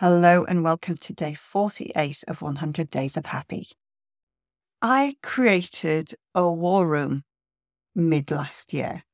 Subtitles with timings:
[0.00, 3.70] Hello and welcome to day 48 of 100 Days of Happy.
[4.82, 7.24] I created a war room
[7.94, 9.04] mid last year.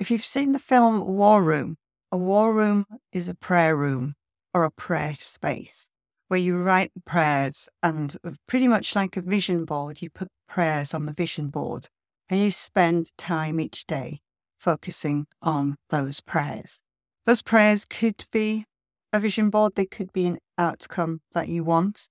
[0.00, 1.76] If you've seen the film War Room,
[2.10, 4.16] a war room is a prayer room
[4.52, 5.88] or a prayer space
[6.26, 10.94] where you write prayers and uh, pretty much like a vision board, you put prayers
[10.94, 11.86] on the vision board
[12.28, 14.20] and you spend time each day
[14.58, 16.82] focusing on those prayers.
[17.24, 18.66] Those prayers could be
[19.12, 22.08] a vision board, they could be an outcome that you want.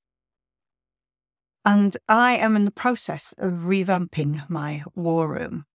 [1.63, 5.65] And I am in the process of revamping my war room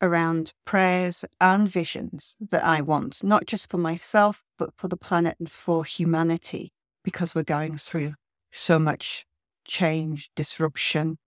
[0.00, 5.36] around prayers and visions that I want, not just for myself, but for the planet
[5.38, 6.72] and for humanity,
[7.04, 8.14] because we're going through
[8.50, 9.26] so much
[9.66, 11.18] change, disruption,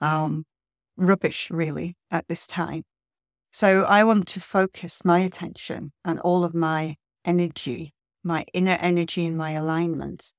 [0.00, 0.44] um,
[0.96, 2.82] rubbish, really, at this time.
[3.52, 7.93] So I want to focus my attention and all of my energy,
[8.24, 10.32] my inner energy and my alignment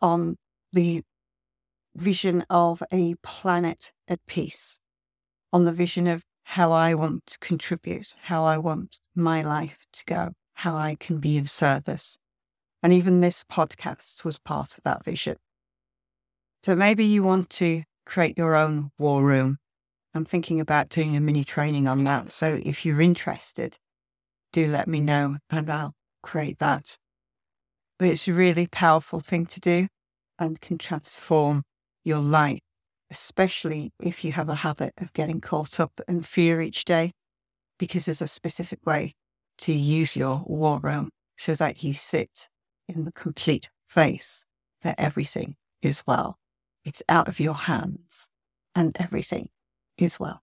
[0.00, 0.36] on
[0.72, 1.02] the
[1.94, 4.80] vision of a planet at peace,
[5.52, 10.04] on the vision of how I want to contribute, how I want my life to
[10.06, 12.16] go, how I can be of service.
[12.82, 15.36] And even this podcast was part of that vision.
[16.64, 19.58] So maybe you want to create your own war room.
[20.14, 22.32] I'm thinking about doing a mini training on that.
[22.32, 23.78] So if you're interested,
[24.52, 26.96] do let me know and I'll create that.
[28.00, 29.86] But it's a really powerful thing to do
[30.40, 31.62] and can transform
[32.02, 32.60] your life
[33.10, 37.10] especially if you have a habit of getting caught up in fear each day,
[37.78, 39.14] because there's a specific way
[39.58, 42.48] to use your war room so that you sit
[42.88, 44.44] in the complete face
[44.82, 46.38] that everything is well.
[46.84, 48.28] It's out of your hands
[48.74, 49.48] and everything
[49.98, 50.40] is well.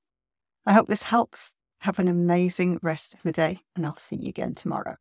[0.65, 1.53] I hope this helps.
[1.81, 4.95] Have an amazing rest of the day, and I'll see you again tomorrow.